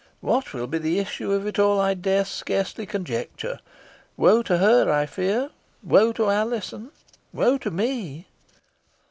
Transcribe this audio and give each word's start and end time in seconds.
What 0.19 0.51
will 0.51 0.65
be 0.65 0.79
the 0.79 0.97
issue 0.97 1.31
of 1.31 1.45
it 1.45 1.59
all, 1.59 1.79
I 1.79 1.93
dare 1.93 2.25
scarcely 2.25 2.87
conjecture. 2.87 3.59
Wo 4.17 4.41
to 4.41 4.57
her, 4.57 4.91
I 4.91 5.05
fear! 5.05 5.51
Wo 5.83 6.11
to 6.13 6.31
Alizon! 6.31 6.89
Wo 7.31 7.59
to 7.59 7.69
me!" 7.69 8.25